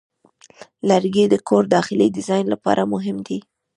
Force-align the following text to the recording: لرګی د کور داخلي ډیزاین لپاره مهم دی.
لرګی 0.89 1.25
د 1.29 1.35
کور 1.47 1.63
داخلي 1.75 2.07
ډیزاین 2.15 2.45
لپاره 2.53 2.81
مهم 2.93 3.17
دی. 3.27 3.39